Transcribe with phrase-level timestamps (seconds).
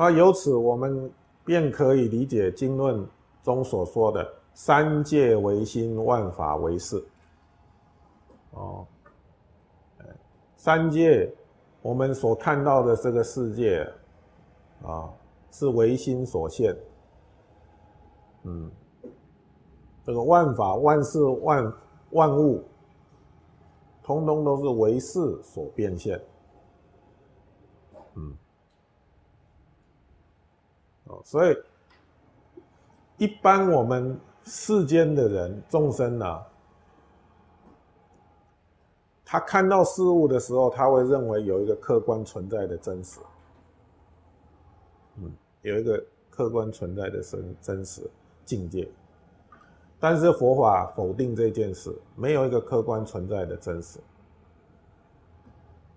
[0.00, 1.12] 啊，由此我们
[1.44, 3.06] 便可以理解经论
[3.42, 7.04] 中所说的“三界唯心，万法唯识”。
[8.52, 8.86] 哦，
[10.56, 11.30] 三界，
[11.82, 13.86] 我们所看到的这个世界，
[14.82, 15.12] 啊，
[15.50, 16.74] 是唯心所现。
[18.44, 18.70] 嗯，
[20.02, 21.72] 这个万法、万事、万
[22.12, 22.64] 万物，
[24.02, 26.18] 通通都是唯识所变现。
[28.14, 28.34] 嗯，
[31.24, 31.56] 所以
[33.18, 36.42] 一般我们世间的人众生呢。
[39.32, 43.20] 他看到事物的时候，他会认为有一个客观存在的真实，
[45.18, 48.10] 嗯，有一个客观存在的真真实
[48.44, 48.90] 境界。
[50.00, 54.00] 但是佛法否定这件事，没有一个客观存在的真实。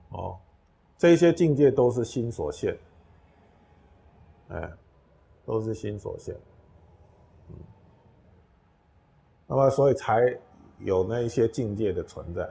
[0.09, 0.38] 哦，
[0.95, 2.78] 这些境界都是心所现，
[4.50, 4.72] 哎，
[5.45, 6.36] 都是心所现。
[7.49, 7.55] 嗯，
[9.47, 10.38] 那么所以才
[10.80, 12.50] 有那一些境界的存在。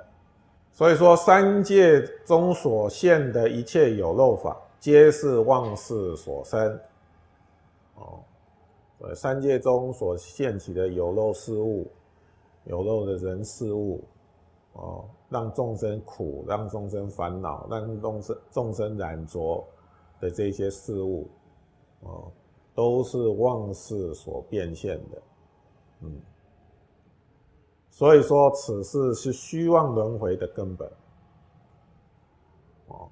[0.70, 6.80] 所以说，三界中所现的一切有漏法，皆是妄事所生。
[7.96, 8.20] 哦，
[9.00, 11.90] 呃，三界中所现起的有漏事物、
[12.64, 14.02] 有漏的人事物，
[14.72, 19.62] 哦，让众生苦、让众生烦恼、让众生众生染着
[20.20, 21.28] 的这些事物，
[22.00, 22.32] 哦，
[22.74, 25.22] 都是妄事所变现的。
[26.00, 26.20] 嗯。
[27.90, 30.90] 所以说，此事是虚妄轮回的根本。
[32.88, 33.10] 哦，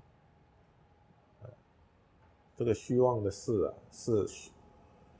[2.56, 4.26] 这个虚妄的事啊，是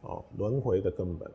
[0.00, 1.30] 哦轮回的根本。